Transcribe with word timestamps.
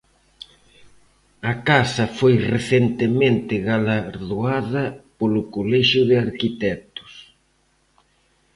A 1.51 1.53
casa 1.69 2.05
foi 2.17 2.35
recentemente 2.53 3.53
galardoada 3.69 4.83
polo 5.17 5.41
colexio 5.55 6.03
de 6.09 6.15
arquitectos. 6.27 7.13